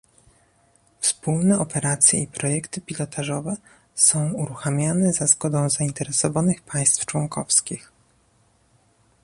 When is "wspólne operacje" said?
0.99-2.19